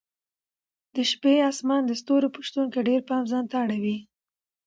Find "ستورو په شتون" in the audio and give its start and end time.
2.01-2.65